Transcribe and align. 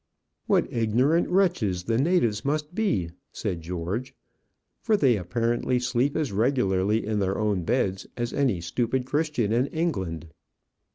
"What 0.47 0.65
ignorant 0.73 1.29
wretches 1.29 1.83
the 1.83 1.99
natives 1.99 2.43
must 2.43 2.73
be!" 2.73 3.11
said 3.31 3.61
George; 3.61 4.15
"for 4.81 4.97
they 4.97 5.15
apparently 5.15 5.77
sleep 5.77 6.17
as 6.17 6.31
regularly 6.31 7.05
in 7.05 7.19
their 7.19 7.37
own 7.37 7.61
beds 7.65 8.07
as 8.17 8.33
any 8.33 8.61
stupid 8.61 9.05
Christian 9.05 9.51
in 9.53 9.67
England." 9.67 10.29